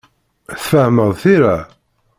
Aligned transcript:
Tfehmeḍ 0.59 1.09
tira? 1.21 1.57